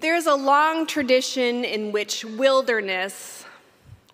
There's 0.00 0.24
a 0.24 0.34
long 0.34 0.86
tradition 0.86 1.62
in 1.62 1.92
which 1.92 2.24
wilderness 2.24 3.44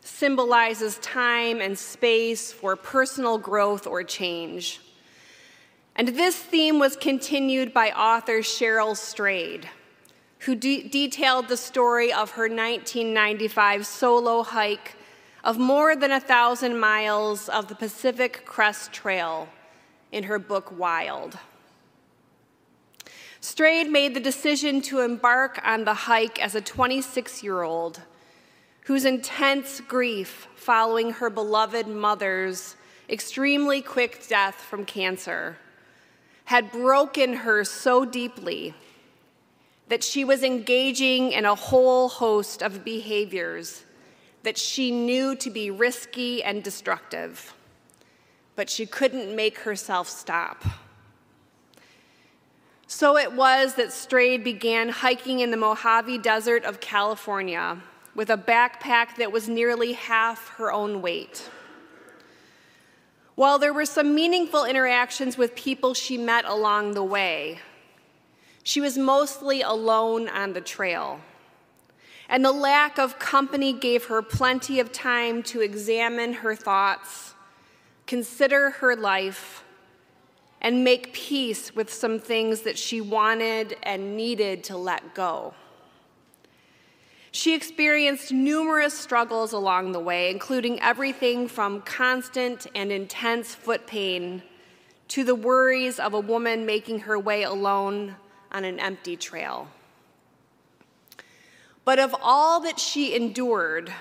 symbolizes 0.01 0.99
time 0.99 1.61
and 1.61 1.79
space 1.79 2.53
for 2.53 2.75
personal 2.75 3.39
growth 3.39 3.87
or 3.87 4.03
change. 4.03 4.81
And 5.95 6.09
this 6.09 6.35
theme 6.35 6.81
was 6.81 6.97
continued 6.97 7.73
by 7.73 7.93
author 7.93 8.41
Cheryl 8.41 8.97
Strayed, 8.97 9.69
who 10.41 10.57
de- 10.57 10.89
detailed 10.89 11.47
the 11.47 11.57
story 11.57 12.13
of 12.13 12.33
her 12.33 12.49
1995 12.49 13.87
solo 13.87 14.43
hike 14.43 14.97
of 15.45 15.57
more 15.57 15.95
than 15.95 16.11
a 16.11 16.19
thousand 16.19 16.81
miles 16.81 17.49
of 17.49 17.69
the 17.69 17.77
Pacific 17.77 18.43
Crest 18.45 18.93
Trail 18.93 19.49
in 20.11 20.25
her 20.25 20.41
book 20.41 20.77
Wild. 20.77 21.39
Strayed 23.49 23.89
made 23.89 24.13
the 24.13 24.19
decision 24.19 24.81
to 24.83 25.03
embark 25.03 25.61
on 25.65 25.85
the 25.85 25.95
hike 25.95 26.43
as 26.43 26.57
a 26.57 26.61
26 26.61 27.45
year 27.45 27.63
old 27.63 28.01
whose 28.87 29.05
intense 29.05 29.81
grief 29.81 30.49
following 30.57 31.13
her 31.13 31.31
beloved 31.31 31.87
mother's 31.87 32.75
extremely 33.09 33.81
quick 33.81 34.27
death 34.27 34.57
from 34.57 34.85
cancer 34.85 35.59
had 36.47 36.73
broken 36.73 37.35
her 37.35 37.63
so 37.63 38.05
deeply 38.05 38.75
that 39.91 40.03
she 40.03 40.25
was 40.25 40.43
engaging 40.43 41.31
in 41.31 41.45
a 41.45 41.55
whole 41.55 42.09
host 42.09 42.65
of 42.65 42.85
behaviors 42.85 43.85
that 44.43 44.59
she 44.59 44.91
knew 44.91 45.37
to 45.37 45.51
be 45.51 45.71
risky 45.71 46.43
and 46.43 46.65
destructive, 46.65 47.55
but 48.57 48.69
she 48.69 48.87
couldn't 48.87 49.37
make 49.37 49.59
herself 49.59 50.09
stop. 50.09 50.65
So 52.89 53.17
it 53.17 53.33
was 53.33 53.75
that 53.75 53.93
Strayed 53.93 54.45
began 54.45 54.89
hiking 54.89 55.41
in 55.41 55.51
the 55.51 55.57
Mojave 55.57 56.19
Desert 56.19 56.65
of 56.65 56.81
California 56.81 57.79
with 58.15 58.31
a 58.31 58.37
backpack 58.37 59.17
that 59.17 59.33
was 59.33 59.49
nearly 59.49 59.93
half 59.95 60.49
her 60.51 60.73
own 60.73 61.03
weight. 61.03 61.51
While 63.35 63.59
there 63.59 63.75
were 63.75 63.85
some 63.85 64.15
meaningful 64.15 64.65
interactions 64.65 65.37
with 65.37 65.57
people 65.57 65.95
she 65.95 66.17
met 66.17 66.45
along 66.45 66.95
the 66.95 67.03
way, 67.03 67.59
she 68.63 68.81
was 68.81 68.97
mostly 68.97 69.63
alone 69.63 70.29
on 70.29 70.53
the 70.53 70.61
trail. 70.61 71.21
And 72.29 72.45
the 72.45 72.53
lack 72.53 72.99
of 72.99 73.19
company 73.19 73.73
gave 73.73 74.07
her 74.07 74.23
plenty 74.23 74.81
of 74.81 74.93
time 74.93 75.43
to 75.45 75.61
examine 75.61 76.33
her 76.35 76.55
thoughts, 76.55 77.35
consider 78.07 78.71
her 78.71 78.97
life, 78.97 79.65
and 80.61 80.85
make 80.85 81.13
peace 81.13 81.75
with 81.75 81.93
some 81.93 82.19
things 82.19 82.63
that 82.63 82.79
she 82.79 83.01
wanted 83.01 83.77
and 83.83 84.17
needed 84.17 84.65
to 84.65 84.77
let 84.77 85.15
go. 85.15 85.55
She 87.31 87.55
experienced 87.55 88.33
numerous 88.33 88.99
struggles 88.99 89.53
along 89.53 89.93
the 89.93 90.01
way, 90.01 90.31
including 90.31 90.81
everything 90.81 91.49
from 91.49 91.83
constant 91.83 92.67
and 92.75 92.91
intense 92.91 93.55
foot 93.55 93.87
pain 93.87 94.43
to 95.09 95.23
the 95.23 95.35
worries 95.35 95.99
of 95.99 96.15
a 96.15 96.21
woman 96.21 96.67
making 96.67 97.01
her 97.01 97.19
way 97.19 97.43
alone 97.43 98.17
on 98.51 98.65
an 98.65 98.81
empty 98.81 99.17
trail. 99.17 99.69
But 101.85 101.99
of 101.99 102.17
all 102.21 102.61
that 102.61 102.81
she 102.81 103.15
endured, 103.15 103.93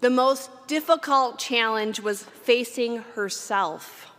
the 0.00 0.08
most 0.08 0.50
difficult 0.66 1.38
challenge 1.38 2.00
was 2.00 2.22
facing 2.22 2.98
herself. 2.98 4.09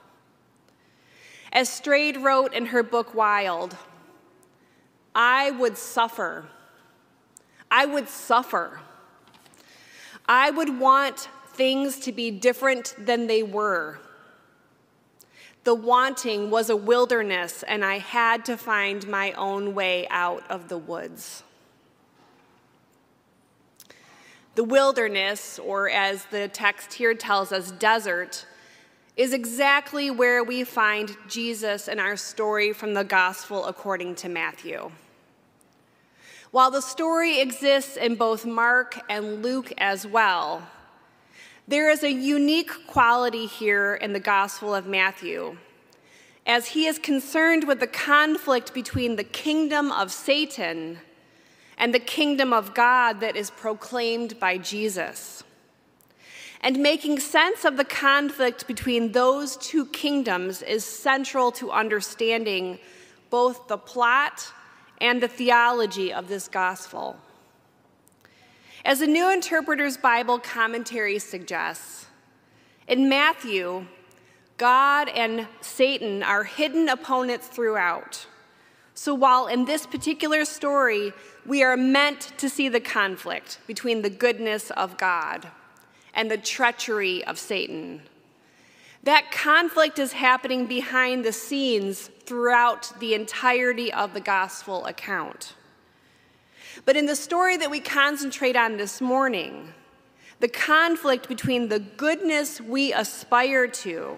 As 1.51 1.69
Strayed 1.69 2.17
wrote 2.17 2.53
in 2.53 2.67
her 2.67 2.83
book 2.83 3.13
Wild, 3.13 3.75
I 5.13 5.51
would 5.51 5.77
suffer 5.77 6.45
I 7.71 7.85
would 7.85 8.09
suffer. 8.09 8.81
I 10.27 10.51
would 10.51 10.77
want 10.77 11.29
things 11.53 11.99
to 12.01 12.11
be 12.11 12.29
different 12.29 12.93
than 12.99 13.27
they 13.27 13.41
were. 13.41 13.99
The 15.63 15.73
wanting 15.73 16.49
was 16.49 16.69
a 16.69 16.75
wilderness, 16.75 17.63
and 17.63 17.85
I 17.85 17.99
had 17.99 18.43
to 18.45 18.57
find 18.57 19.07
my 19.07 19.31
own 19.33 19.73
way 19.73 20.05
out 20.09 20.43
of 20.49 20.67
the 20.67 20.77
woods. 20.77 21.43
The 24.55 24.63
wilderness, 24.65 25.57
or 25.57 25.89
as 25.89 26.25
the 26.25 26.49
text 26.49 26.93
here 26.93 27.13
tells 27.13 27.53
us, 27.53 27.71
desert, 27.71 28.45
is 29.17 29.33
exactly 29.33 30.09
where 30.09 30.43
we 30.43 30.63
find 30.63 31.15
Jesus 31.27 31.87
in 31.87 31.99
our 31.99 32.15
story 32.15 32.73
from 32.73 32.93
the 32.93 33.03
Gospel 33.03 33.65
according 33.65 34.15
to 34.15 34.29
Matthew. 34.29 34.91
While 36.51 36.71
the 36.71 36.81
story 36.81 37.39
exists 37.39 37.97
in 37.97 38.15
both 38.15 38.45
Mark 38.45 38.99
and 39.09 39.41
Luke 39.41 39.71
as 39.77 40.05
well, 40.05 40.67
there 41.67 41.89
is 41.89 42.03
a 42.03 42.11
unique 42.11 42.87
quality 42.87 43.45
here 43.45 43.95
in 43.95 44.13
the 44.13 44.19
Gospel 44.19 44.75
of 44.75 44.87
Matthew, 44.87 45.57
as 46.45 46.67
he 46.67 46.85
is 46.87 46.97
concerned 46.97 47.65
with 47.65 47.79
the 47.79 47.87
conflict 47.87 48.73
between 48.73 49.15
the 49.15 49.23
kingdom 49.23 49.91
of 49.91 50.11
Satan 50.11 50.99
and 51.77 51.93
the 51.93 51.99
kingdom 51.99 52.51
of 52.51 52.73
God 52.73 53.19
that 53.21 53.35
is 53.35 53.49
proclaimed 53.49 54.39
by 54.39 54.57
Jesus. 54.57 55.43
And 56.63 56.77
making 56.77 57.19
sense 57.19 57.65
of 57.65 57.75
the 57.75 57.83
conflict 57.83 58.67
between 58.67 59.13
those 59.13 59.57
two 59.57 59.87
kingdoms 59.87 60.61
is 60.61 60.85
central 60.85 61.51
to 61.53 61.71
understanding 61.71 62.77
both 63.31 63.67
the 63.67 63.77
plot 63.77 64.53
and 64.99 65.21
the 65.21 65.27
theology 65.27 66.13
of 66.13 66.27
this 66.27 66.47
gospel. 66.47 67.17
As 68.85 68.99
the 68.99 69.07
New 69.07 69.31
Interpreter's 69.31 69.97
Bible 69.97 70.37
commentary 70.37 71.17
suggests, 71.17 72.05
in 72.87 73.09
Matthew, 73.09 73.87
God 74.57 75.09
and 75.09 75.47
Satan 75.61 76.21
are 76.21 76.43
hidden 76.43 76.89
opponents 76.89 77.47
throughout. 77.47 78.27
So 78.93 79.15
while 79.15 79.47
in 79.47 79.65
this 79.65 79.87
particular 79.87 80.45
story, 80.45 81.13
we 81.43 81.63
are 81.63 81.75
meant 81.75 82.33
to 82.37 82.47
see 82.49 82.69
the 82.69 82.79
conflict 82.79 83.57
between 83.65 84.03
the 84.03 84.09
goodness 84.11 84.69
of 84.71 84.97
God 84.97 85.47
and 86.13 86.29
the 86.29 86.37
treachery 86.37 87.23
of 87.25 87.39
Satan. 87.39 88.01
That 89.03 89.31
conflict 89.31 89.97
is 89.97 90.13
happening 90.13 90.67
behind 90.67 91.25
the 91.25 91.33
scenes 91.33 92.09
throughout 92.23 92.91
the 92.99 93.15
entirety 93.15 93.91
of 93.91 94.13
the 94.13 94.19
gospel 94.19 94.85
account. 94.85 95.53
But 96.85 96.95
in 96.95 97.05
the 97.05 97.15
story 97.15 97.57
that 97.57 97.71
we 97.71 97.79
concentrate 97.79 98.55
on 98.55 98.77
this 98.77 99.01
morning, 99.01 99.73
the 100.39 100.47
conflict 100.47 101.27
between 101.27 101.69
the 101.69 101.79
goodness 101.79 102.59
we 102.59 102.93
aspire 102.93 103.67
to 103.67 104.17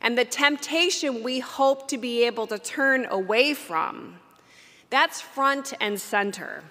and 0.00 0.16
the 0.16 0.24
temptation 0.24 1.22
we 1.22 1.40
hope 1.40 1.88
to 1.88 1.98
be 1.98 2.24
able 2.24 2.46
to 2.46 2.58
turn 2.58 3.06
away 3.10 3.52
from, 3.52 4.18
that's 4.90 5.20
front 5.20 5.74
and 5.80 6.00
center. 6.00 6.62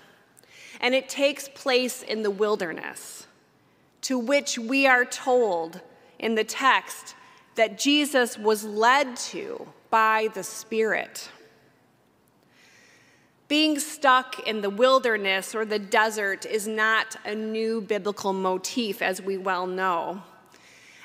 And 0.79 0.95
it 0.95 1.09
takes 1.09 1.49
place 1.49 2.01
in 2.01 2.23
the 2.23 2.31
wilderness, 2.31 3.26
to 4.07 4.17
which 4.17 4.57
we 4.57 4.87
are 4.87 5.03
told 5.03 5.81
in 6.17 6.35
the 6.35 6.43
text 6.45 7.13
that 7.55 7.77
Jesus 7.77 8.37
was 8.37 8.63
led 8.63 9.17
to 9.17 9.67
by 9.89 10.29
the 10.33 10.43
Spirit. 10.43 11.27
Being 13.49 13.77
stuck 13.79 14.47
in 14.47 14.61
the 14.61 14.69
wilderness 14.69 15.53
or 15.53 15.65
the 15.65 15.77
desert 15.77 16.45
is 16.45 16.69
not 16.69 17.17
a 17.25 17.35
new 17.35 17.81
biblical 17.81 18.31
motif, 18.31 19.01
as 19.01 19.21
we 19.21 19.37
well 19.37 19.67
know. 19.67 20.21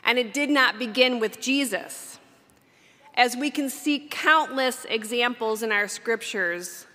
And 0.05 0.17
it 0.17 0.33
did 0.33 0.49
not 0.49 0.79
begin 0.79 1.19
with 1.19 1.41
Jesus. 1.41 2.21
As 3.15 3.37
we 3.37 3.51
can 3.51 3.69
see 3.69 4.07
countless 4.09 4.87
examples 4.89 5.65
in 5.65 5.73
our 5.73 5.89
scriptures, 5.89 6.87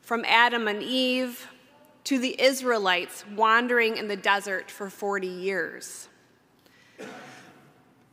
from 0.00 0.24
Adam 0.26 0.66
and 0.66 0.82
Eve 0.82 1.46
to 2.04 2.18
the 2.18 2.40
Israelites 2.40 3.24
wandering 3.34 3.96
in 3.96 4.08
the 4.08 4.16
desert 4.16 4.70
for 4.70 4.90
40 4.90 5.26
years. 5.26 6.08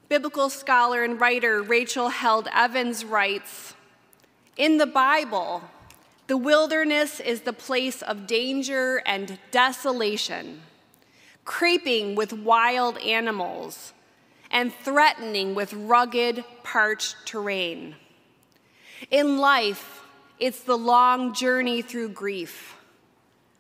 Biblical 0.08 0.50
scholar 0.50 1.04
and 1.04 1.22
writer 1.22 1.62
Rachel 1.62 2.10
Held 2.10 2.48
Evans 2.54 3.06
writes 3.06 3.76
In 4.58 4.78
the 4.78 4.88
Bible, 4.88 5.64
the 6.28 6.38
wilderness 6.38 7.20
is 7.20 7.42
the 7.42 7.54
place 7.54 8.02
of 8.02 8.28
danger 8.28 9.02
and 9.06 9.38
desolation, 9.52 10.62
creeping 11.46 12.16
with 12.16 12.34
wild 12.34 12.98
animals 13.00 13.94
and 14.52 14.74
threatening 14.74 15.56
with 15.56 15.74
rugged, 15.74 16.44
parched 16.64 17.16
terrain. 17.26 17.96
In 19.12 19.38
life, 19.38 20.04
it's 20.40 20.62
the 20.62 20.78
long 20.78 21.34
journey 21.34 21.82
through 21.82 22.10
grief, 22.10 22.76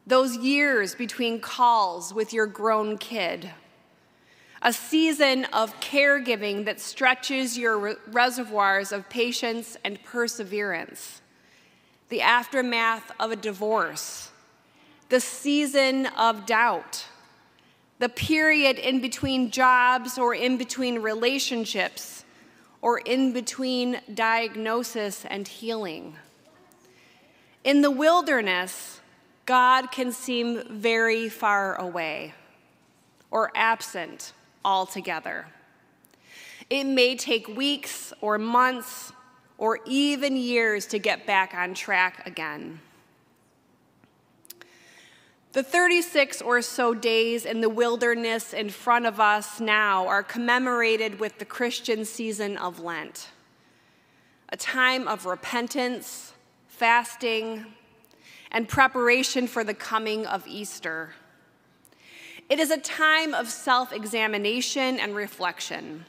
those 0.10 0.36
years 0.38 0.96
between 0.96 1.40
calls 1.40 2.14
with 2.14 2.34
your 2.34 2.48
grown 2.48 2.98
kid. 2.98 3.52
A 4.62 4.74
season 4.74 5.46
of 5.54 5.80
caregiving 5.80 6.66
that 6.66 6.80
stretches 6.80 7.58
your 7.58 7.96
reservoirs 8.08 8.92
of 8.92 9.08
patience 9.08 9.78
and 9.86 10.04
perseverance, 10.04 11.22
the 12.10 12.22
aftermath 12.22 13.12
of 13.20 13.32
a 13.32 13.36
divorce. 13.36 14.32
The 15.10 15.20
season 15.20 16.08
of 16.08 16.46
doubt, 16.46 17.06
the 18.00 18.10
period 18.10 18.80
in 18.80 19.02
between 19.02 19.52
jobs 19.52 20.18
or 20.18 20.34
in 20.34 20.58
between 20.58 21.00
relationships 21.00 22.26
or 22.82 23.00
in 23.00 23.32
between 23.32 24.02
diagnosis 24.14 25.24
and 25.26 25.48
healing. 25.48 26.16
In 27.64 27.82
the 27.82 27.92
wilderness, 27.92 28.99
God 29.50 29.90
can 29.90 30.12
seem 30.12 30.62
very 30.70 31.28
far 31.28 31.74
away 31.74 32.36
or 33.32 33.52
absent 33.56 34.34
altogether. 34.64 35.48
It 36.70 36.84
may 36.84 37.16
take 37.16 37.48
weeks 37.48 38.14
or 38.22 38.38
months 38.38 39.12
or 39.58 39.80
even 39.88 40.38
years 40.38 40.86
to 40.86 41.00
get 41.00 41.26
back 41.26 41.56
on 41.56 41.74
track 41.74 42.28
again. 42.28 42.80
The 45.54 45.64
36 45.64 46.44
or 46.44 46.62
so 46.62 46.94
days 46.94 47.44
in 47.44 47.62
the 47.62 47.70
wilderness 47.70 48.54
in 48.54 48.70
front 48.70 49.08
of 49.08 49.20
us 49.20 49.60
now 49.60 50.06
are 50.06 50.22
commemorated 50.22 51.20
with 51.20 51.40
the 51.40 51.46
Christian 51.46 52.06
season 52.06 52.56
of 52.56 52.80
Lent, 52.80 53.30
a 54.50 54.58
time 54.58 55.08
of 55.08 55.26
repentance, 55.26 56.34
fasting, 56.68 57.66
and 58.52 58.68
preparation 58.68 59.48
for 59.48 59.64
the 59.64 59.74
coming 59.74 60.26
of 60.26 60.48
Easter. 60.48 61.14
It 62.50 62.60
is 62.60 62.72
a 62.72 62.78
time 62.78 63.34
of 63.34 63.48
self 63.48 63.94
examination 63.94 65.00
and 65.00 65.16
reflection. 65.16 66.06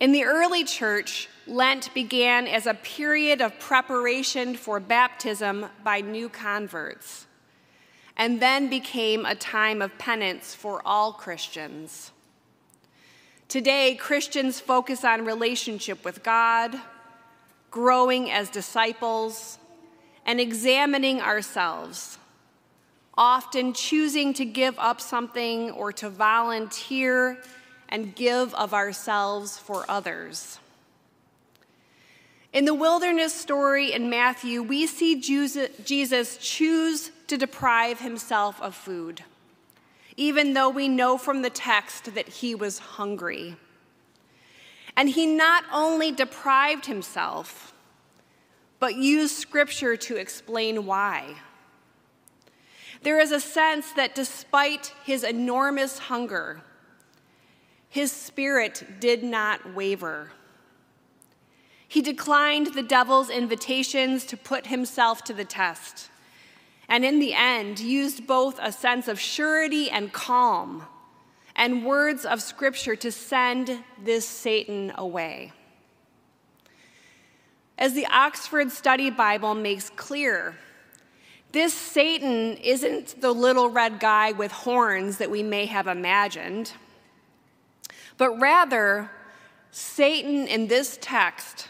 In 0.00 0.12
the 0.12 0.24
early 0.24 0.64
church, 0.64 1.28
Lent 1.46 1.92
began 1.94 2.46
as 2.46 2.66
a 2.66 2.74
period 2.74 3.40
of 3.40 3.58
preparation 3.58 4.54
for 4.54 4.80
baptism 4.80 5.66
by 5.82 6.00
new 6.00 6.28
converts 6.28 7.26
and 8.16 8.40
then 8.40 8.68
became 8.68 9.26
a 9.26 9.34
time 9.34 9.82
of 9.82 9.96
penance 9.98 10.54
for 10.54 10.80
all 10.84 11.12
Christians. 11.12 12.12
Today, 13.48 13.94
Christians 13.94 14.60
focus 14.60 15.04
on 15.04 15.24
relationship 15.24 16.04
with 16.04 16.22
God, 16.22 16.76
growing 17.70 18.30
as 18.30 18.48
disciples, 18.48 19.58
and 20.26 20.40
examining 20.40 21.20
ourselves, 21.20 22.18
often 23.16 23.72
choosing 23.72 24.32
to 24.34 24.44
give 24.44 24.78
up 24.78 25.00
something 25.00 25.70
or 25.70 25.92
to 25.92 26.08
volunteer 26.08 27.38
and 27.88 28.14
give 28.14 28.54
of 28.54 28.72
ourselves 28.74 29.58
for 29.58 29.84
others. 29.88 30.58
In 32.52 32.64
the 32.64 32.74
wilderness 32.74 33.34
story 33.34 33.92
in 33.92 34.08
Matthew, 34.08 34.62
we 34.62 34.86
see 34.86 35.20
Jesus 35.20 36.38
choose 36.38 37.10
to 37.26 37.36
deprive 37.36 37.98
himself 38.00 38.62
of 38.62 38.74
food, 38.76 39.24
even 40.16 40.54
though 40.54 40.68
we 40.68 40.86
know 40.86 41.18
from 41.18 41.42
the 41.42 41.50
text 41.50 42.14
that 42.14 42.28
he 42.28 42.54
was 42.54 42.78
hungry. 42.78 43.56
And 44.96 45.08
he 45.08 45.26
not 45.26 45.64
only 45.72 46.12
deprived 46.12 46.86
himself, 46.86 47.73
but 48.84 48.96
use 48.96 49.34
scripture 49.34 49.96
to 49.96 50.16
explain 50.16 50.84
why. 50.84 51.36
There 53.00 53.18
is 53.18 53.32
a 53.32 53.40
sense 53.40 53.90
that 53.92 54.14
despite 54.14 54.92
his 55.06 55.24
enormous 55.24 55.98
hunger, 55.98 56.60
his 57.88 58.12
spirit 58.12 59.00
did 59.00 59.24
not 59.24 59.74
waver. 59.74 60.32
He 61.88 62.02
declined 62.02 62.74
the 62.74 62.82
devil's 62.82 63.30
invitations 63.30 64.26
to 64.26 64.36
put 64.36 64.66
himself 64.66 65.24
to 65.24 65.32
the 65.32 65.46
test 65.46 66.10
and 66.86 67.06
in 67.06 67.20
the 67.20 67.32
end 67.32 67.80
used 67.80 68.26
both 68.26 68.58
a 68.60 68.70
sense 68.70 69.08
of 69.08 69.18
surety 69.18 69.90
and 69.90 70.12
calm 70.12 70.84
and 71.56 71.86
words 71.86 72.26
of 72.26 72.42
scripture 72.42 72.96
to 72.96 73.10
send 73.10 73.82
this 74.02 74.28
Satan 74.28 74.92
away. 74.96 75.52
As 77.76 77.94
the 77.94 78.06
Oxford 78.06 78.70
Study 78.70 79.10
Bible 79.10 79.54
makes 79.54 79.90
clear, 79.90 80.56
this 81.52 81.72
Satan 81.72 82.56
isn't 82.56 83.20
the 83.20 83.32
little 83.32 83.68
red 83.68 84.00
guy 84.00 84.32
with 84.32 84.52
horns 84.52 85.18
that 85.18 85.30
we 85.30 85.42
may 85.42 85.66
have 85.66 85.86
imagined, 85.86 86.72
but 88.16 88.38
rather, 88.40 89.10
Satan 89.70 90.46
in 90.46 90.68
this 90.68 90.98
text 91.00 91.68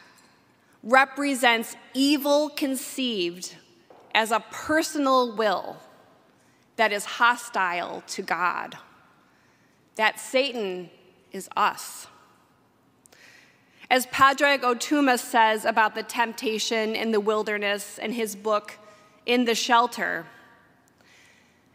represents 0.82 1.74
evil 1.94 2.50
conceived 2.50 3.56
as 4.14 4.30
a 4.30 4.40
personal 4.50 5.34
will 5.34 5.78
that 6.76 6.92
is 6.92 7.04
hostile 7.04 8.02
to 8.08 8.22
God. 8.22 8.76
That 9.96 10.20
Satan 10.20 10.90
is 11.32 11.48
us. 11.56 12.06
As 13.90 14.06
Padraig 14.06 14.62
Ó 14.62 14.74
Tuama 14.74 15.18
says 15.18 15.64
about 15.64 15.94
the 15.94 16.02
temptation 16.02 16.94
in 16.94 17.12
the 17.12 17.20
wilderness 17.20 17.98
in 17.98 18.12
his 18.12 18.34
book, 18.34 18.78
In 19.26 19.44
the 19.44 19.54
Shelter, 19.54 20.26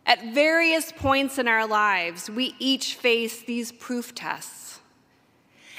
at 0.06 0.34
various 0.34 0.92
points 0.92 1.38
in 1.38 1.48
our 1.48 1.68
lives, 1.68 2.32
we 2.32 2.56
each 2.58 2.96
face 2.96 3.44
these 3.44 3.72
proof 3.72 4.16
tests. 4.16 4.80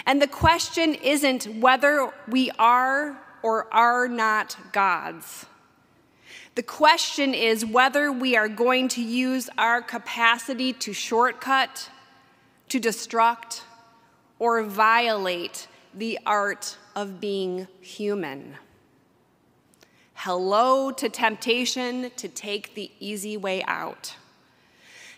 And 0.07 0.23
the 0.23 0.29
question 0.29 0.95
isn't 0.95 1.47
whether 1.61 2.13
we 2.29 2.51
are 2.59 3.19
or 3.43 3.73
are 3.75 4.07
not 4.07 4.57
gods. 4.73 5.47
The 6.55 6.63
question 6.63 7.35
is 7.35 7.67
whether 7.67 8.13
we 8.13 8.37
are 8.37 8.49
going 8.49 8.89
to 8.89 9.03
use 9.03 9.51
our 9.59 9.83
capacity 9.83 10.73
to 10.75 10.93
shortcut, 10.93 11.91
to 12.69 12.79
destruct, 12.79 13.63
or 14.39 14.63
violate 14.63 15.67
the 15.95 16.19
art 16.25 16.77
of 16.95 17.21
being 17.21 17.67
human. 17.81 18.55
Hello 20.15 20.91
to 20.93 21.09
temptation 21.09 22.11
to 22.17 22.29
take 22.29 22.75
the 22.75 22.91
easy 23.01 23.37
way 23.37 23.63
out. 23.65 24.17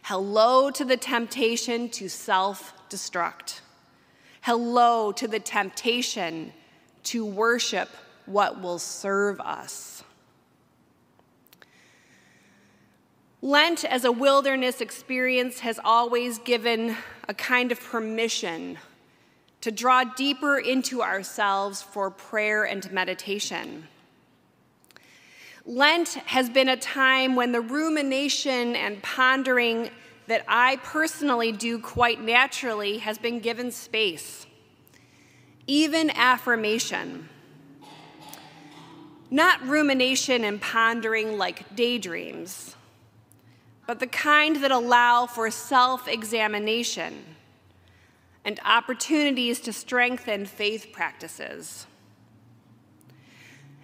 Hello 0.03 0.71
to 0.71 0.85
the 0.85 0.97
temptation 0.97 1.89
to 1.91 2.09
self 2.09 2.73
destruct. 2.89 3.61
Hello 4.43 5.13
to 5.13 5.29
the 5.29 5.41
temptation 5.41 6.53
to 7.05 7.25
worship 7.25 7.89
what 8.27 8.61
will 8.61 8.79
serve 8.79 9.41
us. 9.41 10.03
Lent 13.41 13.85
as 13.85 14.05
a 14.05 14.13
wilderness 14.13 14.81
experience 14.81 15.61
has 15.61 15.81
always 15.85 16.39
given 16.39 16.97
a 17.29 17.35
kind 17.35 17.73
of 17.73 17.81
permission 17.81 18.79
to 19.63 19.71
draw 19.71 20.05
deeper 20.05 20.59
into 20.59 21.03
ourselves 21.03 21.83
for 21.83 22.11
prayer 22.11 22.65
and 22.65 22.91
meditation. 22.93 23.89
Lent 25.65 26.15
has 26.27 26.51
been 26.51 26.69
a 26.69 26.77
time 26.77 27.35
when 27.35 27.53
the 27.53 27.61
rumination 27.61 28.77
and 28.77 29.03
pondering 29.03 29.91
that 30.27 30.45
I 30.47 30.77
personally 30.77 31.53
do 31.53 31.79
quite 31.79 32.21
naturally 32.21 32.99
has 32.99 33.19
been 33.19 33.41
given 33.41 33.71
space, 33.71 34.47
even 35.67 36.11
affirmation. 36.11 37.29
Not 39.31 39.63
rumination 39.67 40.45
and 40.45 40.61
pondering 40.61 41.39
like 41.39 41.75
daydreams 41.75 42.77
but 43.87 44.01
the 44.01 44.07
kind 44.07 44.57
that 44.63 44.71
allow 44.71 45.27
for 45.27 45.51
self 45.51 46.09
examination 46.09 47.25
and 48.45 48.59
opportunities 48.65 49.61
to 49.61 49.73
strengthen 49.73 50.47
faith 50.47 50.89
practices. 50.93 51.87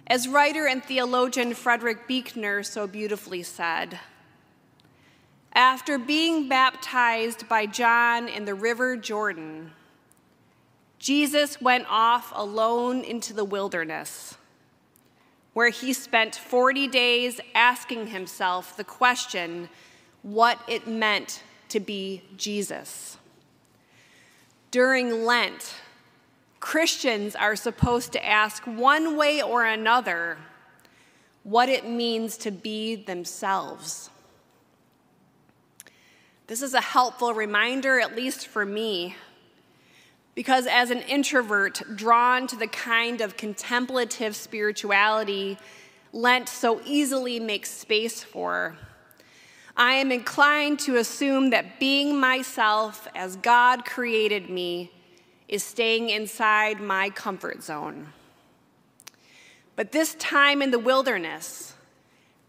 As 0.07 0.27
writer 0.27 0.65
and 0.65 0.83
theologian 0.83 1.53
Frederick 1.53 2.07
Buechner 2.07 2.63
so 2.63 2.87
beautifully 2.87 3.43
said, 3.43 3.99
after 5.53 5.97
being 5.97 6.49
baptized 6.49 7.47
by 7.47 7.67
John 7.67 8.27
in 8.27 8.45
the 8.45 8.55
River 8.55 8.97
Jordan, 8.97 9.71
Jesus 10.97 11.61
went 11.61 11.85
off 11.87 12.33
alone 12.35 13.03
into 13.03 13.33
the 13.33 13.45
wilderness, 13.45 14.35
where 15.53 15.69
he 15.69 15.93
spent 15.93 16.35
40 16.35 16.87
days 16.87 17.39
asking 17.53 18.07
himself 18.07 18.75
the 18.75 18.83
question 18.83 19.69
what 20.23 20.59
it 20.67 20.87
meant 20.87 21.43
to 21.69 21.79
be 21.79 22.23
Jesus. 22.35 23.18
During 24.71 25.25
Lent, 25.25 25.73
Christians 26.59 27.35
are 27.35 27.55
supposed 27.55 28.11
to 28.13 28.25
ask 28.25 28.63
one 28.65 29.17
way 29.17 29.41
or 29.41 29.65
another 29.65 30.37
what 31.43 31.69
it 31.69 31.87
means 31.87 32.37
to 32.37 32.51
be 32.51 32.95
themselves. 32.95 34.09
This 36.47 36.61
is 36.61 36.73
a 36.73 36.81
helpful 36.81 37.33
reminder, 37.33 37.99
at 37.99 38.15
least 38.15 38.47
for 38.47 38.65
me, 38.65 39.15
because 40.35 40.67
as 40.67 40.91
an 40.91 41.01
introvert 41.01 41.81
drawn 41.95 42.45
to 42.47 42.55
the 42.55 42.67
kind 42.67 43.21
of 43.21 43.37
contemplative 43.37 44.35
spirituality 44.35 45.57
Lent 46.11 46.49
so 46.49 46.81
easily 46.85 47.39
makes 47.39 47.69
space 47.69 48.23
for, 48.23 48.75
I 49.79 49.93
am 49.93 50.11
inclined 50.11 50.77
to 50.79 50.97
assume 50.97 51.51
that 51.51 51.79
being 51.79 52.19
myself 52.19 53.07
as 53.15 53.37
God 53.37 53.85
created 53.85 54.49
me 54.49 54.91
is 55.47 55.63
staying 55.63 56.09
inside 56.09 56.81
my 56.81 57.09
comfort 57.11 57.63
zone. 57.63 58.09
But 59.77 59.93
this 59.93 60.15
time 60.15 60.61
in 60.61 60.71
the 60.71 60.79
wilderness, 60.79 61.75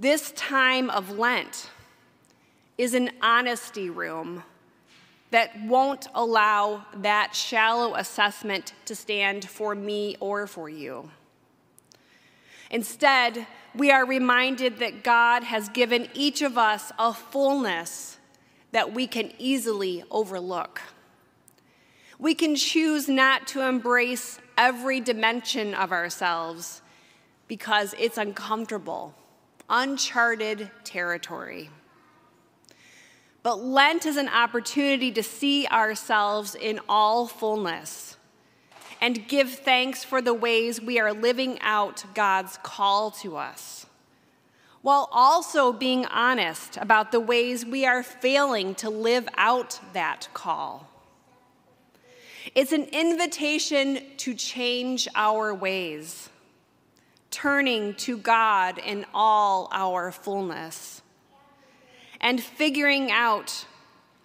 this 0.01 0.33
time 0.33 0.91
of 0.91 1.19
Lent, 1.21 1.71
is 2.77 2.95
an 2.95 3.13
honesty 3.23 3.91
room 3.91 4.43
that 5.31 5.53
won't 5.63 6.09
allow 6.17 6.85
that 6.97 7.37
shallow 7.37 7.95
assessment 7.95 8.73
to 8.87 8.97
stand 8.97 9.49
for 9.49 9.77
me 9.77 10.17
or 10.19 10.49
for 10.49 10.69
you. 10.69 11.09
Instead, 12.73 13.47
we 13.75 13.91
are 13.91 14.05
reminded 14.05 14.79
that 14.79 15.05
God 15.05 15.45
has 15.45 15.69
given 15.69 16.09
each 16.15 16.43
of 16.43 16.59
us 16.59 16.93
a 16.99 17.13
fullness 17.13 18.19
that 18.73 18.93
we 18.93 19.07
can 19.07 19.33
easily 19.39 20.05
overlook. 20.11 20.81
We 22.19 22.35
can 22.35 22.57
choose 22.57 23.09
not 23.09 23.47
to 23.49 23.67
embrace 23.67 24.39
every 24.59 25.01
dimension 25.01 25.75
of 25.75 25.93
ourselves 25.93 26.83
because 27.49 27.95
it's 27.99 28.19
uncomfortable, 28.19 29.15
uncharted 29.69 30.71
territory. 30.85 31.71
But 33.43 33.65
Lent 33.65 34.05
is 34.05 34.17
an 34.17 34.29
opportunity 34.29 35.11
to 35.13 35.23
see 35.23 35.67
ourselves 35.67 36.55
in 36.55 36.81
all 36.89 37.27
fullness 37.27 38.17
and 39.01 39.27
give 39.29 39.51
thanks 39.51 40.05
for 40.05 40.21
the 40.21 40.35
ways 40.35 40.81
we 40.81 41.01
are 41.01 41.13
living 41.13 41.59
out 41.61 42.05
God's 42.15 42.59
call 42.63 43.11
to 43.13 43.37
us, 43.37 43.87
while 44.83 45.09
also 45.11 45.73
being 45.73 46.05
honest 46.07 46.77
about 46.77 47.11
the 47.11 47.21
ways 47.21 47.65
we 47.65 47.87
are 47.87 48.03
failing 48.03 48.75
to 48.77 48.91
live 48.91 49.29
out 49.37 49.81
that 49.95 50.29
call. 50.35 50.89
It's 52.55 52.73
an 52.73 52.85
invitation 52.93 54.01
to 54.19 54.35
change 54.35 55.09
our 55.15 55.55
ways, 55.55 56.29
turning 57.31 57.95
to 57.95 58.19
God 58.19 58.79
in 58.79 59.07
all 59.15 59.69
our 59.73 60.11
fullness, 60.11 61.03
and 62.21 62.43
figuring 62.43 63.11
out 63.11 63.67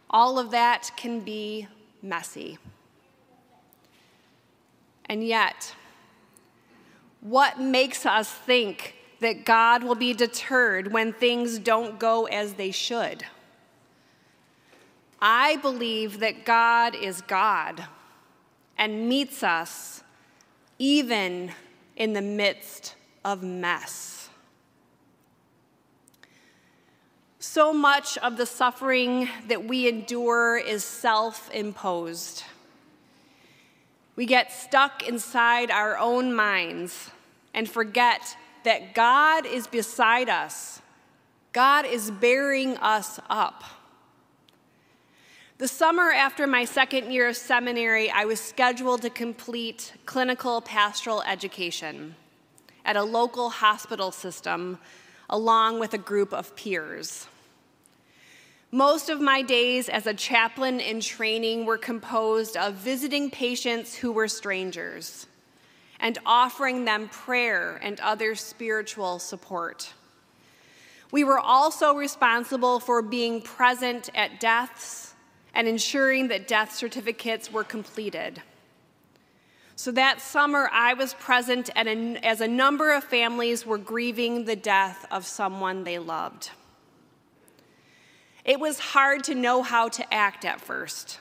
all 0.09 0.39
of 0.39 0.51
that 0.51 0.91
can 0.97 1.19
be 1.21 1.67
messy. 2.01 2.57
And 5.07 5.23
yet, 5.23 5.75
what 7.21 7.59
makes 7.59 8.05
us 8.05 8.29
think 8.29 8.95
that 9.19 9.45
God 9.45 9.83
will 9.83 9.95
be 9.95 10.13
deterred 10.13 10.91
when 10.91 11.13
things 11.13 11.59
don't 11.59 11.99
go 11.99 12.25
as 12.25 12.53
they 12.53 12.71
should? 12.71 13.25
I 15.21 15.55
believe 15.57 16.19
that 16.19 16.45
God 16.45 16.95
is 16.95 17.21
God 17.21 17.85
and 18.77 19.07
meets 19.07 19.41
us 19.41 20.03
even 20.77 21.51
in 21.95 22.13
the 22.13 22.21
midst 22.21 22.95
of 23.23 23.41
mess. 23.41 24.29
So 27.39 27.71
much 27.71 28.17
of 28.17 28.37
the 28.37 28.45
suffering 28.45 29.29
that 29.47 29.65
we 29.65 29.87
endure 29.87 30.57
is 30.57 30.83
self 30.83 31.49
imposed. 31.53 32.43
We 34.15 34.25
get 34.25 34.51
stuck 34.51 35.07
inside 35.07 35.71
our 35.71 35.97
own 35.97 36.33
minds 36.33 37.11
and 37.53 37.69
forget 37.69 38.37
that 38.63 38.95
God 38.95 39.45
is 39.45 39.67
beside 39.67 40.29
us. 40.29 40.81
God 41.51 41.85
is 41.85 42.11
bearing 42.11 42.77
us 42.77 43.19
up. 43.29 43.63
The 45.57 45.67
summer 45.67 46.11
after 46.11 46.47
my 46.47 46.65
second 46.65 47.11
year 47.11 47.29
of 47.29 47.37
seminary, 47.37 48.09
I 48.09 48.25
was 48.25 48.41
scheduled 48.41 49.03
to 49.03 49.09
complete 49.09 49.93
clinical 50.05 50.59
pastoral 50.59 51.21
education 51.21 52.15
at 52.83 52.97
a 52.97 53.03
local 53.03 53.49
hospital 53.49 54.11
system 54.11 54.79
along 55.29 55.79
with 55.79 55.93
a 55.93 55.97
group 55.97 56.33
of 56.33 56.55
peers. 56.55 57.27
Most 58.71 59.09
of 59.09 59.21
my 59.21 59.41
days 59.41 59.87
as 59.89 60.07
a 60.07 60.13
chaplain 60.13 60.79
in 60.79 60.99
training 60.99 61.65
were 61.65 61.77
composed 61.77 62.57
of 62.57 62.73
visiting 62.73 63.29
patients 63.29 63.95
who 63.95 64.11
were 64.11 64.27
strangers 64.27 65.27
and 65.99 66.17
offering 66.25 66.85
them 66.85 67.07
prayer 67.07 67.79
and 67.81 67.99
other 67.99 68.35
spiritual 68.35 69.19
support. 69.19 69.93
We 71.11 71.23
were 71.23 71.39
also 71.39 71.93
responsible 71.93 72.79
for 72.79 73.01
being 73.01 73.41
present 73.41 74.09
at 74.13 74.39
deaths 74.39 75.13
and 75.53 75.67
ensuring 75.67 76.27
that 76.27 76.47
death 76.47 76.75
certificates 76.75 77.51
were 77.51 77.63
completed. 77.63 78.41
So 79.77 79.91
that 79.91 80.19
summer, 80.19 80.69
I 80.71 80.93
was 80.93 81.13
present 81.13 81.69
a, 81.75 81.87
as 82.25 82.41
a 82.41 82.47
number 82.47 82.93
of 82.93 83.03
families 83.03 83.65
were 83.65 83.77
grieving 83.77 84.45
the 84.45 84.55
death 84.55 85.05
of 85.11 85.25
someone 85.25 85.83
they 85.83 85.99
loved. 85.99 86.49
It 88.45 88.59
was 88.59 88.79
hard 88.79 89.23
to 89.25 89.35
know 89.35 89.63
how 89.63 89.89
to 89.89 90.13
act 90.13 90.45
at 90.45 90.61
first. 90.61 91.19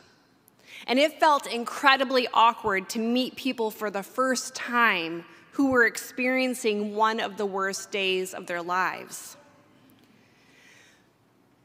And 0.86 0.98
it 0.98 1.18
felt 1.18 1.46
incredibly 1.46 2.28
awkward 2.34 2.90
to 2.90 2.98
meet 2.98 3.36
people 3.36 3.70
for 3.70 3.90
the 3.90 4.02
first 4.02 4.54
time 4.54 5.24
who 5.52 5.70
were 5.70 5.86
experiencing 5.86 6.94
one 6.94 7.20
of 7.20 7.38
the 7.38 7.46
worst 7.46 7.90
days 7.90 8.34
of 8.34 8.46
their 8.46 8.60
lives. 8.60 9.38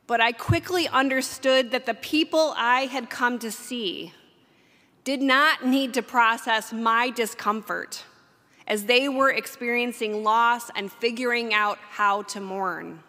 But 0.07 0.21
I 0.21 0.31
quickly 0.31 0.87
understood 0.87 1.71
that 1.71 1.85
the 1.85 1.93
people 1.93 2.53
I 2.55 2.85
had 2.85 3.09
come 3.09 3.37
to 3.39 3.51
see 3.51 4.13
did 5.03 5.21
not 5.21 5.65
need 5.65 5.93
to 5.95 6.01
process 6.01 6.71
my 6.71 7.09
discomfort 7.09 8.03
as 8.67 8.85
they 8.85 9.09
were 9.09 9.31
experiencing 9.31 10.23
loss 10.23 10.69
and 10.75 10.91
figuring 10.91 11.53
out 11.53 11.79
how 11.89 12.21
to 12.23 12.39
mourn. 12.39 13.03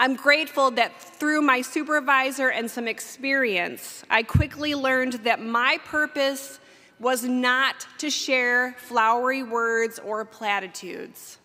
I'm 0.00 0.14
grateful 0.14 0.70
that 0.72 1.00
through 1.00 1.42
my 1.42 1.60
supervisor 1.60 2.50
and 2.50 2.70
some 2.70 2.86
experience, 2.86 4.04
I 4.08 4.22
quickly 4.22 4.76
learned 4.76 5.14
that 5.24 5.42
my 5.42 5.78
purpose 5.84 6.60
was 7.00 7.24
not 7.24 7.86
to 7.98 8.08
share 8.08 8.76
flowery 8.78 9.42
words 9.42 9.98
or 9.98 10.24
platitudes, 10.24 11.38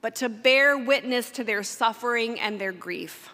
but 0.00 0.14
to 0.16 0.28
bear 0.28 0.78
witness 0.78 1.30
to 1.32 1.44
their 1.44 1.64
suffering 1.64 2.38
and 2.38 2.60
their 2.60 2.72
grief. 2.72 3.30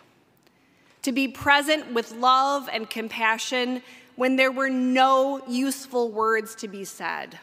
To 1.02 1.12
be 1.12 1.28
present 1.28 1.92
with 1.92 2.12
love 2.12 2.70
and 2.72 2.88
compassion 2.88 3.82
when 4.16 4.36
there 4.36 4.52
were 4.52 4.70
no 4.70 5.42
useful 5.46 6.10
words 6.10 6.54
to 6.56 6.68
be 6.68 6.84
said. 6.84 7.38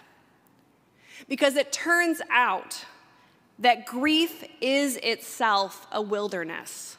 Because 1.27 1.55
it 1.55 1.71
turns 1.71 2.21
out 2.31 2.85
that 3.59 3.85
grief 3.85 4.43
is 4.61 4.97
itself 4.97 5.85
a 5.91 6.01
wilderness. 6.01 6.97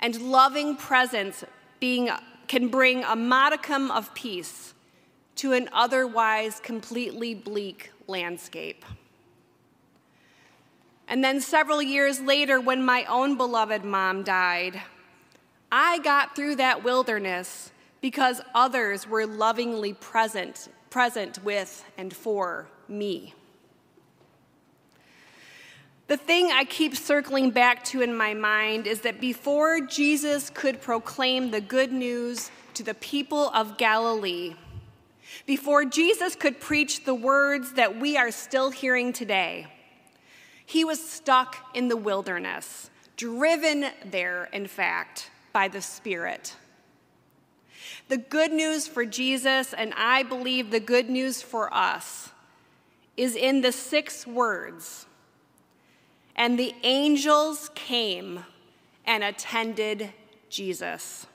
And 0.00 0.20
loving 0.20 0.76
presence 0.76 1.44
being, 1.80 2.10
can 2.48 2.68
bring 2.68 3.04
a 3.04 3.14
modicum 3.14 3.90
of 3.90 4.14
peace 4.14 4.74
to 5.36 5.52
an 5.52 5.68
otherwise 5.72 6.60
completely 6.60 7.34
bleak 7.34 7.90
landscape. 8.06 8.84
And 11.06 11.22
then 11.22 11.40
several 11.40 11.82
years 11.82 12.20
later, 12.20 12.60
when 12.60 12.82
my 12.82 13.04
own 13.04 13.36
beloved 13.36 13.84
mom 13.84 14.22
died, 14.22 14.80
I 15.70 15.98
got 15.98 16.34
through 16.34 16.56
that 16.56 16.82
wilderness 16.82 17.70
because 18.00 18.40
others 18.54 19.06
were 19.06 19.26
lovingly 19.26 19.92
present, 19.92 20.68
present 20.88 21.42
with 21.44 21.84
and 21.98 22.14
for 22.14 22.68
me. 22.88 23.34
The 26.14 26.18
thing 26.18 26.52
I 26.52 26.62
keep 26.62 26.94
circling 26.94 27.50
back 27.50 27.82
to 27.86 28.00
in 28.00 28.16
my 28.16 28.34
mind 28.34 28.86
is 28.86 29.00
that 29.00 29.20
before 29.20 29.80
Jesus 29.80 30.48
could 30.48 30.80
proclaim 30.80 31.50
the 31.50 31.60
good 31.60 31.90
news 31.90 32.52
to 32.74 32.84
the 32.84 32.94
people 32.94 33.50
of 33.50 33.76
Galilee, 33.78 34.54
before 35.44 35.84
Jesus 35.84 36.36
could 36.36 36.60
preach 36.60 37.04
the 37.04 37.16
words 37.16 37.72
that 37.72 37.98
we 37.98 38.16
are 38.16 38.30
still 38.30 38.70
hearing 38.70 39.12
today, 39.12 39.66
he 40.64 40.84
was 40.84 41.04
stuck 41.04 41.56
in 41.74 41.88
the 41.88 41.96
wilderness, 41.96 42.90
driven 43.16 43.86
there, 44.04 44.48
in 44.52 44.68
fact, 44.68 45.32
by 45.52 45.66
the 45.66 45.82
Spirit. 45.82 46.54
The 48.06 48.18
good 48.18 48.52
news 48.52 48.86
for 48.86 49.04
Jesus, 49.04 49.72
and 49.74 49.92
I 49.96 50.22
believe 50.22 50.70
the 50.70 50.78
good 50.78 51.10
news 51.10 51.42
for 51.42 51.74
us, 51.74 52.30
is 53.16 53.34
in 53.34 53.62
the 53.62 53.72
six 53.72 54.28
words 54.28 55.06
and 56.36 56.58
the 56.58 56.74
angels 56.82 57.70
came 57.74 58.44
and 59.04 59.22
attended 59.22 60.12
Jesus, 60.48 61.26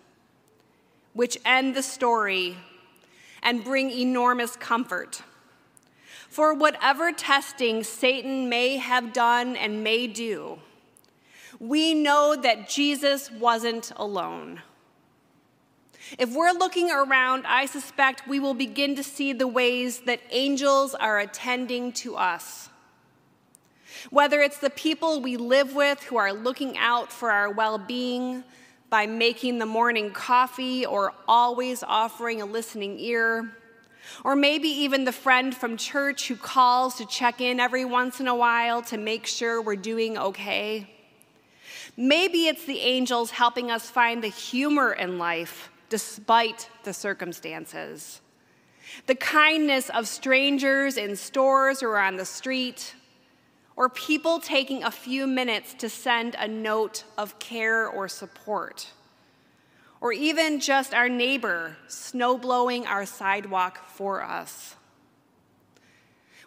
which 1.13 1.37
end 1.45 1.75
the 1.75 1.83
story 1.83 2.57
and 3.41 3.63
bring 3.63 3.89
enormous 3.91 4.55
comfort. 4.55 5.21
For 6.29 6.53
whatever 6.53 7.11
testing 7.11 7.83
Satan 7.83 8.49
may 8.49 8.77
have 8.77 9.13
done 9.13 9.55
and 9.55 9.83
may 9.83 10.07
do, 10.07 10.59
we 11.59 11.93
know 11.93 12.35
that 12.35 12.69
Jesus 12.69 13.31
wasn't 13.31 13.91
alone. 13.95 14.61
If 16.17 16.33
we're 16.33 16.51
looking 16.51 16.89
around, 16.89 17.45
I 17.45 17.65
suspect 17.65 18.27
we 18.27 18.39
will 18.39 18.53
begin 18.53 18.95
to 18.95 19.03
see 19.03 19.33
the 19.33 19.47
ways 19.47 20.01
that 20.01 20.21
angels 20.31 20.95
are 20.95 21.19
attending 21.19 21.91
to 21.93 22.15
us. 22.15 22.69
Whether 24.09 24.41
it's 24.41 24.59
the 24.59 24.69
people 24.69 25.21
we 25.21 25.37
live 25.37 25.75
with 25.75 26.01
who 26.03 26.17
are 26.17 26.33
looking 26.33 26.77
out 26.77 27.11
for 27.11 27.31
our 27.31 27.51
well 27.51 27.77
being 27.77 28.43
by 28.89 29.05
making 29.05 29.59
the 29.59 29.65
morning 29.65 30.11
coffee 30.11 30.85
or 30.85 31.13
always 31.27 31.83
offering 31.83 32.41
a 32.41 32.45
listening 32.45 32.99
ear, 32.99 33.51
or 34.23 34.35
maybe 34.35 34.67
even 34.67 35.05
the 35.05 35.11
friend 35.11 35.55
from 35.55 35.77
church 35.77 36.27
who 36.27 36.35
calls 36.35 36.95
to 36.95 37.05
check 37.05 37.41
in 37.41 37.59
every 37.59 37.85
once 37.85 38.19
in 38.19 38.27
a 38.27 38.35
while 38.35 38.81
to 38.81 38.97
make 38.97 39.27
sure 39.27 39.61
we're 39.61 39.75
doing 39.75 40.17
okay. 40.17 40.89
Maybe 41.95 42.47
it's 42.47 42.65
the 42.65 42.79
angels 42.79 43.31
helping 43.31 43.69
us 43.69 43.89
find 43.89 44.23
the 44.23 44.29
humor 44.29 44.93
in 44.93 45.17
life 45.17 45.69
despite 45.89 46.69
the 46.83 46.93
circumstances. 46.93 48.21
The 49.05 49.15
kindness 49.15 49.89
of 49.89 50.07
strangers 50.07 50.97
in 50.97 51.15
stores 51.15 51.83
or 51.83 51.97
on 51.97 52.15
the 52.15 52.25
street, 52.25 52.95
or 53.79 53.87
people 53.87 54.41
taking 54.41 54.83
a 54.83 54.91
few 54.91 55.25
minutes 55.25 55.73
to 55.73 55.87
send 55.87 56.35
a 56.35 56.45
note 56.45 57.05
of 57.17 57.39
care 57.39 57.87
or 57.87 58.09
support 58.09 58.91
or 60.01 60.11
even 60.11 60.59
just 60.59 60.93
our 60.93 61.07
neighbor 61.07 61.77
snow 61.87 62.37
blowing 62.37 62.85
our 62.85 63.05
sidewalk 63.05 63.87
for 63.87 64.21
us. 64.21 64.75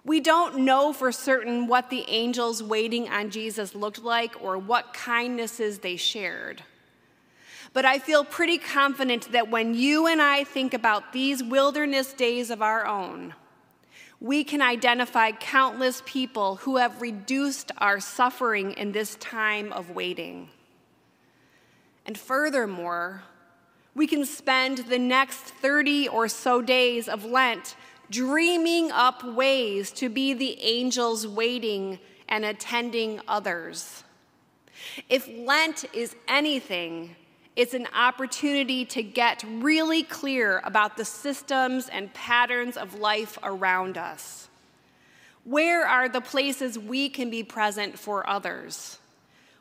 We 0.04 0.20
don't 0.20 0.58
know 0.58 0.92
for 0.92 1.10
certain 1.10 1.68
what 1.68 1.88
the 1.88 2.04
angels 2.06 2.62
waiting 2.62 3.08
on 3.08 3.30
Jesus 3.30 3.74
looked 3.74 4.02
like 4.02 4.42
or 4.42 4.58
what 4.58 4.92
kindnesses 4.92 5.78
they 5.78 5.96
shared. 5.96 6.62
But 7.72 7.86
I 7.86 7.98
feel 7.98 8.24
pretty 8.26 8.58
confident 8.58 9.32
that 9.32 9.50
when 9.50 9.72
you 9.72 10.06
and 10.06 10.20
I 10.20 10.44
think 10.44 10.74
about 10.74 11.14
these 11.14 11.42
wilderness 11.42 12.12
days 12.12 12.50
of 12.50 12.60
our 12.60 12.86
own, 12.86 13.32
we 14.22 14.44
can 14.44 14.62
identify 14.62 15.32
countless 15.32 16.00
people 16.06 16.54
who 16.56 16.76
have 16.76 17.02
reduced 17.02 17.72
our 17.78 17.98
suffering 17.98 18.70
in 18.74 18.92
this 18.92 19.16
time 19.16 19.72
of 19.72 19.90
waiting. 19.90 20.48
And 22.06 22.16
furthermore, 22.16 23.24
we 23.96 24.06
can 24.06 24.24
spend 24.24 24.78
the 24.78 24.98
next 24.98 25.40
30 25.40 26.06
or 26.06 26.28
so 26.28 26.62
days 26.62 27.08
of 27.08 27.24
Lent 27.24 27.74
dreaming 28.10 28.92
up 28.92 29.24
ways 29.24 29.90
to 29.90 30.08
be 30.08 30.34
the 30.34 30.56
angels 30.62 31.26
waiting 31.26 31.98
and 32.28 32.44
attending 32.44 33.20
others. 33.26 34.04
If 35.08 35.28
Lent 35.28 35.84
is 35.92 36.14
anything, 36.28 37.16
it's 37.54 37.75
an 37.75 37.87
opportunity 37.94 38.85
to 38.87 39.02
get 39.02 39.44
really 39.47 40.02
clear 40.02 40.61
about 40.64 40.97
the 40.97 41.04
systems 41.04 41.88
and 41.88 42.12
patterns 42.14 42.76
of 42.76 42.94
life 42.94 43.38
around 43.42 43.99
us. 43.99 44.49
Where 45.44 45.87
are 45.87 46.09
the 46.09 46.21
places 46.21 46.78
we 46.78 47.09
can 47.09 47.30
be 47.30 47.42
present 47.42 47.99
for 47.99 48.28
others? 48.28 48.99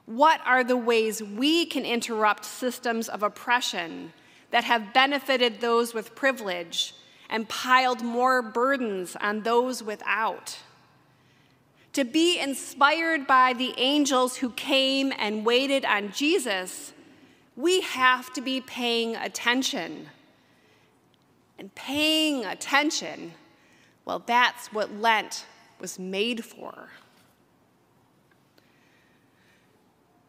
What 0.05 0.41
are 0.45 0.63
the 0.63 0.77
ways 0.77 1.21
we 1.21 1.65
can 1.65 1.86
interrupt 1.86 2.45
systems 2.45 3.10
of 3.10 3.24
oppression 3.24 4.13
that 4.51 4.65
have 4.65 4.93
benefited 4.93 5.60
those 5.60 5.93
with 5.93 6.13
privilege 6.15 6.93
and 7.29 7.48
piled 7.48 8.03
more 8.03 8.41
burdens 8.41 9.15
on 9.15 9.41
those 9.41 9.81
without. 9.81 10.57
To 11.93 12.03
be 12.03 12.39
inspired 12.39 13.25
by 13.25 13.53
the 13.53 13.74
angels 13.77 14.38
who 14.38 14.51
came 14.51 15.12
and 15.17 15.45
waited 15.45 15.83
on 15.86 16.12
Jesus, 16.12 16.93
we 17.55 17.81
have 17.81 18.31
to 18.33 18.42
be 18.42 18.61
paying 18.61 19.16
attention. 19.16 20.07
And 21.57 21.74
paying 21.75 22.46
attention, 22.46 23.33
well, 24.05 24.20
that's 24.25 24.74
what 24.74 24.94
Lent 24.94 25.46
was 25.79 26.00
made 26.00 26.44
for. 26.44 26.90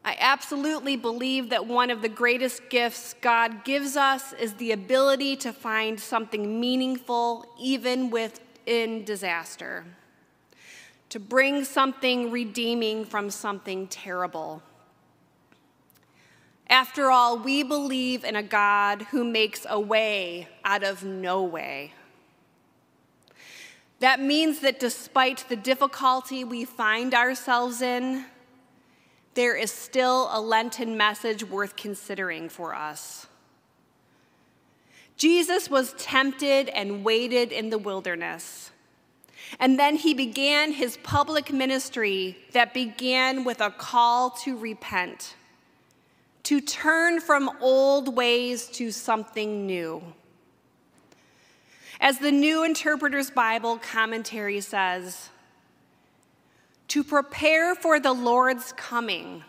I 0.05 0.17
absolutely 0.19 0.97
believe 0.97 1.51
that 1.51 1.67
one 1.67 1.89
of 1.89 2.03
the 2.03 2.09
greatest 2.09 2.69
gifts 2.69 3.15
God 3.21 3.65
gives 3.65 3.97
us 3.97 4.33
is 4.33 4.55
the 4.55 4.73
ability 4.73 5.37
to 5.37 5.53
find 5.53 5.99
something 5.99 6.61
meaningful 6.61 7.47
even 7.59 8.11
within 8.11 9.05
disaster, 9.05 9.85
to 11.09 11.21
bring 11.21 11.65
something 11.65 12.33
redeeming 12.33 13.05
from 13.05 13.31
something 13.31 13.87
terrible. 13.87 14.61
After 16.69 17.11
all, 17.11 17.39
we 17.39 17.63
believe 17.63 18.25
in 18.25 18.37
a 18.37 18.43
God 18.43 19.03
who 19.11 19.25
makes 19.25 19.67
a 19.69 19.79
way 19.79 20.49
out 20.65 20.83
of 20.83 21.05
no 21.05 21.43
way. 21.43 21.93
That 24.01 24.21
means 24.21 24.61
that 24.61 24.81
despite 24.81 25.45
the 25.49 25.57
difficulty 25.57 26.43
we 26.45 26.65
find 26.65 27.15
ourselves 27.15 27.83
in, 27.83 28.25
there 29.35 29.57
is 29.57 29.71
still 29.71 30.29
a 30.33 30.41
Lenten 30.41 30.97
message 30.97 31.45
worth 31.45 31.77
considering 31.77 32.49
for 32.49 32.75
us. 32.75 33.27
Jesus 35.17 35.71
was 35.71 35.95
tempted 35.99 36.69
and 36.71 37.05
waited 37.05 37.53
in 37.53 37.71
the 37.71 37.79
wilderness. 37.79 38.73
And 39.61 39.79
then 39.79 39.97
he 39.97 40.15
began 40.15 40.73
his 40.73 40.97
public 40.99 41.53
ministry 41.53 42.37
that 42.53 42.75
began 42.75 43.45
with 43.45 43.61
a 43.61 43.71
call 43.71 44.31
to 44.43 44.57
repent, 44.57 45.37
to 46.45 46.61
turn 46.61 47.21
from 47.21 47.51
old 47.61 48.17
ways 48.17 48.67
to 48.67 48.91
something 48.91 49.67
new. 49.67 50.03
As 52.01 52.19
the 52.19 52.33
New 52.33 52.65
Interpreter's 52.65 53.31
Bible 53.31 53.79
commentary 53.79 54.61
says, 54.61 55.31
to 56.89 57.05
prepare 57.05 57.75
for 57.75 58.01
the 58.01 58.13
Lord's 58.13 58.73
coming, 58.73 59.45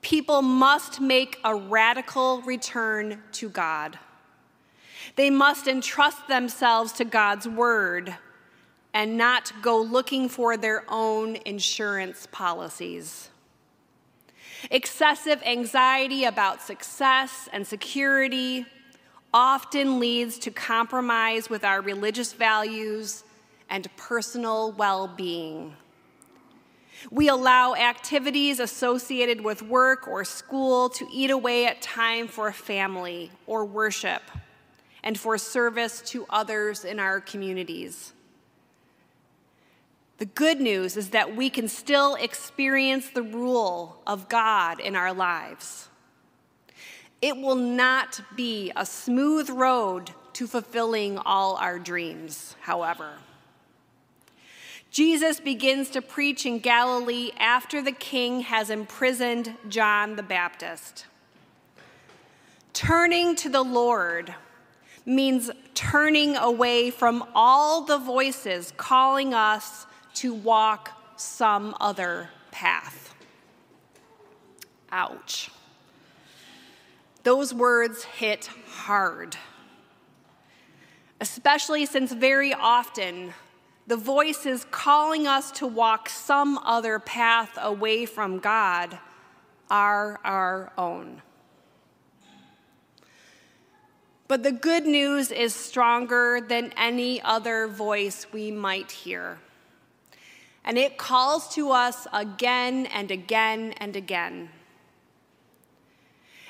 people 0.00 0.42
must 0.42 1.00
make 1.00 1.38
a 1.44 1.54
radical 1.54 2.40
return 2.42 3.22
to 3.32 3.48
God. 3.48 3.98
They 5.16 5.30
must 5.30 5.68
entrust 5.68 6.26
themselves 6.26 6.92
to 6.94 7.04
God's 7.04 7.46
word 7.46 8.16
and 8.94 9.16
not 9.16 9.52
go 9.62 9.80
looking 9.80 10.28
for 10.28 10.56
their 10.56 10.84
own 10.88 11.36
insurance 11.44 12.26
policies. 12.32 13.28
Excessive 14.70 15.42
anxiety 15.44 16.24
about 16.24 16.62
success 16.62 17.48
and 17.52 17.66
security 17.66 18.64
often 19.34 19.98
leads 19.98 20.38
to 20.38 20.50
compromise 20.50 21.48
with 21.50 21.64
our 21.64 21.80
religious 21.80 22.32
values 22.32 23.24
and 23.70 23.88
personal 23.96 24.72
well 24.72 25.08
being. 25.08 25.74
We 27.10 27.28
allow 27.28 27.74
activities 27.74 28.60
associated 28.60 29.40
with 29.40 29.62
work 29.62 30.06
or 30.06 30.24
school 30.24 30.88
to 30.90 31.06
eat 31.12 31.30
away 31.30 31.66
at 31.66 31.82
time 31.82 32.28
for 32.28 32.52
family 32.52 33.30
or 33.46 33.64
worship 33.64 34.22
and 35.02 35.18
for 35.18 35.36
service 35.36 36.00
to 36.06 36.26
others 36.30 36.84
in 36.84 37.00
our 37.00 37.20
communities. 37.20 38.12
The 40.22 40.26
good 40.26 40.60
news 40.60 40.96
is 40.96 41.10
that 41.10 41.34
we 41.34 41.50
can 41.50 41.66
still 41.66 42.14
experience 42.14 43.10
the 43.10 43.24
rule 43.24 44.00
of 44.06 44.28
God 44.28 44.78
in 44.78 44.94
our 44.94 45.12
lives. 45.12 45.88
It 47.20 47.36
will 47.36 47.56
not 47.56 48.20
be 48.36 48.70
a 48.76 48.86
smooth 48.86 49.50
road 49.50 50.12
to 50.34 50.46
fulfilling 50.46 51.18
all 51.18 51.56
our 51.56 51.76
dreams, 51.80 52.54
however. 52.60 53.14
Jesus 54.92 55.40
begins 55.40 55.90
to 55.90 56.00
preach 56.00 56.46
in 56.46 56.60
Galilee 56.60 57.32
after 57.36 57.82
the 57.82 57.90
king 57.90 58.42
has 58.42 58.70
imprisoned 58.70 59.52
John 59.68 60.14
the 60.14 60.22
Baptist. 60.22 61.06
Turning 62.72 63.34
to 63.34 63.48
the 63.48 63.64
Lord 63.64 64.32
means 65.04 65.50
turning 65.74 66.36
away 66.36 66.92
from 66.92 67.24
all 67.34 67.82
the 67.82 67.98
voices 67.98 68.72
calling 68.76 69.34
us 69.34 69.86
to 70.14 70.34
walk 70.34 70.90
some 71.16 71.74
other 71.80 72.30
path. 72.50 73.14
Ouch. 74.90 75.50
Those 77.22 77.54
words 77.54 78.04
hit 78.04 78.50
hard, 78.66 79.36
especially 81.20 81.86
since 81.86 82.12
very 82.12 82.52
often 82.52 83.32
the 83.86 83.96
voices 83.96 84.66
calling 84.70 85.26
us 85.26 85.50
to 85.52 85.66
walk 85.66 86.08
some 86.08 86.58
other 86.58 86.98
path 86.98 87.58
away 87.60 88.06
from 88.06 88.38
God 88.38 88.98
are 89.70 90.20
our 90.24 90.72
own. 90.76 91.22
But 94.28 94.42
the 94.42 94.52
good 94.52 94.86
news 94.86 95.30
is 95.30 95.54
stronger 95.54 96.40
than 96.40 96.72
any 96.76 97.20
other 97.22 97.68
voice 97.68 98.26
we 98.32 98.50
might 98.50 98.90
hear. 98.90 99.38
And 100.64 100.78
it 100.78 100.96
calls 100.96 101.52
to 101.54 101.70
us 101.70 102.06
again 102.12 102.86
and 102.86 103.10
again 103.10 103.74
and 103.78 103.96
again. 103.96 104.50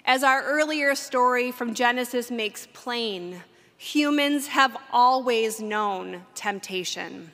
As 0.05 0.22
our 0.25 0.42
earlier 0.42 0.94
story 0.94 1.53
from 1.53 1.75
Genesis 1.75 2.31
makes 2.31 2.66
plain, 2.72 3.42
humans 3.77 4.48
have 4.48 4.77
always 4.92 5.61
known 5.61 6.25
temptation. 6.35 7.31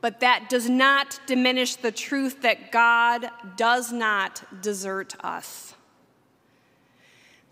But 0.00 0.20
that 0.20 0.48
does 0.48 0.68
not 0.68 1.20
diminish 1.26 1.76
the 1.76 1.92
truth 1.92 2.40
that 2.42 2.72
God 2.72 3.30
does 3.56 3.92
not 3.92 4.42
desert 4.62 5.14
us. 5.20 5.74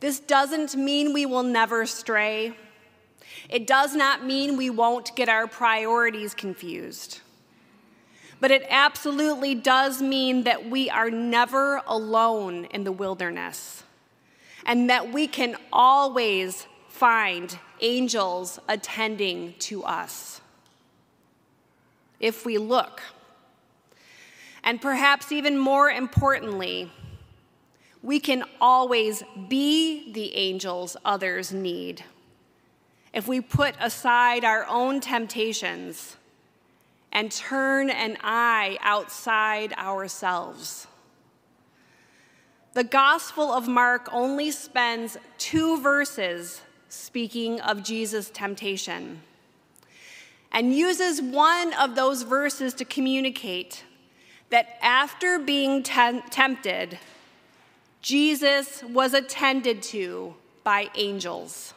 This 0.00 0.18
doesn't 0.18 0.74
mean 0.76 1.12
we 1.12 1.26
will 1.26 1.42
never 1.42 1.84
stray. 1.84 2.56
It 3.50 3.66
does 3.66 3.94
not 3.94 4.24
mean 4.24 4.56
we 4.56 4.70
won't 4.70 5.14
get 5.14 5.28
our 5.28 5.46
priorities 5.46 6.34
confused. 6.34 7.20
But 8.40 8.51
it 8.51 8.64
absolutely 8.68 9.55
does 9.55 10.01
mean 10.01 10.44
that 10.44 10.68
we 10.68 10.88
are 10.88 11.11
never 11.11 11.83
alone 11.87 12.66
in 12.66 12.85
the 12.85 12.92
wilderness 12.92 13.83
and 14.64 14.90
that 14.90 15.12
we 15.12 15.27
can 15.27 15.57
always 15.72 16.66
find 16.88 17.59
angels 17.81 18.61
attending 18.68 19.55
to 19.59 19.83
us 19.85 20.40
if 22.20 22.44
we 22.44 22.59
look. 22.59 23.01
And 24.62 24.81
perhaps 24.81 25.33
even 25.33 25.57
more 25.57 25.90
importantly, 25.90 26.92
we 28.03 28.20
can 28.20 28.44
always 28.61 29.22
be 29.48 30.12
the 30.12 30.35
angels 30.35 30.96
others 31.05 31.53
need 31.53 32.05
if 33.12 33.27
we 33.27 33.40
put 33.40 33.74
aside 33.81 34.44
our 34.44 34.66
own 34.66 35.01
temptations 35.01 36.17
and 37.12 37.31
turn 37.31 37.90
an 37.90 38.16
eye 38.23 38.79
outside 38.81 39.73
ourselves. 39.75 40.87
The 42.75 42.85
Gospel 42.85 43.53
of 43.53 43.66
Mark 43.66 44.09
only 44.12 44.51
spends 44.51 45.16
two 45.38 45.81
verses 45.81 46.62
speaking 46.88 47.61
of 47.61 47.83
Jesus' 47.83 48.31
temptation 48.31 49.23
and 50.53 50.75
uses 50.75 51.21
one 51.21 51.75
of 51.75 51.94
those 51.94 52.23
verses 52.23 52.75
to 52.75 52.85
communicate 52.85 53.85
that 54.51 54.79
after 54.81 55.38
being 55.38 55.83
tempted, 55.83 56.99
Jesus 58.01 58.83
was 58.85 59.12
attended 59.12 59.83
to 59.83 60.35
by 60.64 60.88
angels. 60.94 61.75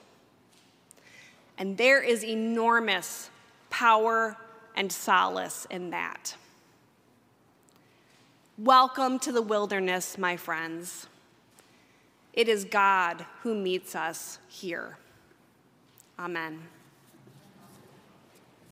And 1.57 1.77
there 1.77 2.01
is 2.01 2.23
enormous 2.23 3.29
power 3.69 4.37
and 4.75 4.91
solace 4.91 5.65
in 5.69 5.89
that. 5.91 6.35
Welcome 8.57 9.19
to 9.19 9.31
the 9.31 9.41
wilderness, 9.41 10.17
my 10.17 10.37
friends. 10.37 11.07
It 12.33 12.47
is 12.47 12.63
God 12.65 13.25
who 13.41 13.55
meets 13.55 13.95
us 13.95 14.39
here. 14.47 14.97
Amen. 16.19 16.61